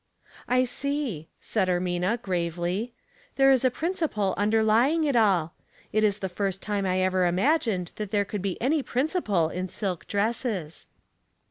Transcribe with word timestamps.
"I 0.47 0.63
see," 0.63 1.27
said 1.39 1.67
Ermina, 1.67 2.19
gravely." 2.23 2.95
There 3.35 3.51
is 3.51 3.63
a 3.63 3.69
principle 3.69 4.33
underlying 4.35 5.03
it 5.03 5.15
all. 5.15 5.53
It 5.93 6.03
is 6.03 6.17
the 6.17 6.27
first 6.27 6.59
time 6.59 6.87
I 6.87 7.01
ever 7.01 7.27
imagined 7.27 7.91
that 7.97 8.09
there 8.09 8.25
could 8.25 8.41
be 8.41 8.59
any 8.59 8.81
prin 8.81 9.05
ciple 9.05 9.53
in 9.53 9.69
silk 9.69 10.07
dresses." 10.07 10.87